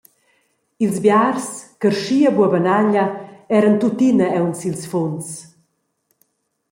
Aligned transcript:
Ils 0.83 0.97
biars, 1.05 1.45
carschi 1.81 2.17
e 2.27 2.29
buobanaglia, 2.35 3.05
eran 3.57 3.75
tuttina 3.81 4.27
aunc 4.37 4.55
sils 4.61 4.83
funs. 4.91 5.27